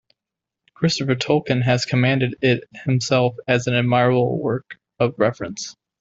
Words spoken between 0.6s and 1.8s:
Christopher Tolkien